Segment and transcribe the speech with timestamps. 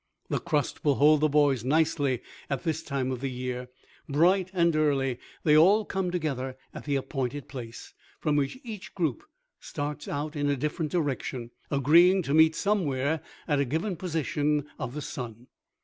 [0.29, 3.67] The crust will hold the boys nicely at this time of the year.
[4.09, 9.23] Bright and early, they all come together at the appointed place, from which each group
[9.59, 14.95] starts out in a different direction, agreeing to meet somewhere at a given position of
[14.95, 15.45] the sun.